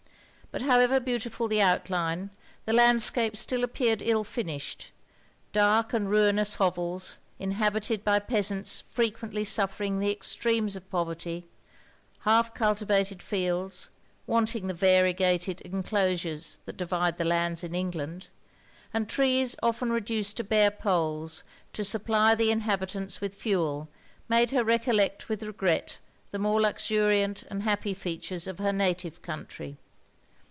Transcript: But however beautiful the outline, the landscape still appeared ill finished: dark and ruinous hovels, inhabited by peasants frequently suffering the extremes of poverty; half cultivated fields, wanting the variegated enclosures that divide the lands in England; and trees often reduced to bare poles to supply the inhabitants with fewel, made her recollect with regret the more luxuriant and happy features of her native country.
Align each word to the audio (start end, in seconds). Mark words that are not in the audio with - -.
But 0.53 0.63
however 0.63 0.99
beautiful 0.99 1.47
the 1.47 1.61
outline, 1.61 2.29
the 2.65 2.73
landscape 2.73 3.37
still 3.37 3.63
appeared 3.63 4.01
ill 4.01 4.25
finished: 4.25 4.91
dark 5.53 5.93
and 5.93 6.09
ruinous 6.09 6.55
hovels, 6.55 7.19
inhabited 7.39 8.03
by 8.03 8.19
peasants 8.19 8.81
frequently 8.91 9.45
suffering 9.45 9.99
the 9.99 10.11
extremes 10.11 10.75
of 10.75 10.89
poverty; 10.89 11.45
half 12.23 12.53
cultivated 12.53 13.23
fields, 13.23 13.87
wanting 14.27 14.67
the 14.67 14.73
variegated 14.73 15.61
enclosures 15.61 16.59
that 16.65 16.75
divide 16.75 17.17
the 17.17 17.23
lands 17.23 17.63
in 17.63 17.73
England; 17.73 18.27
and 18.93 19.07
trees 19.07 19.55
often 19.63 19.89
reduced 19.93 20.35
to 20.35 20.43
bare 20.43 20.69
poles 20.69 21.45
to 21.71 21.85
supply 21.85 22.35
the 22.35 22.51
inhabitants 22.51 23.21
with 23.21 23.35
fewel, 23.35 23.87
made 24.27 24.49
her 24.51 24.65
recollect 24.65 25.29
with 25.29 25.43
regret 25.43 25.99
the 26.31 26.39
more 26.39 26.59
luxuriant 26.59 27.43
and 27.43 27.63
happy 27.63 27.93
features 27.93 28.47
of 28.47 28.59
her 28.59 28.73
native 28.73 29.21
country. 29.21 29.77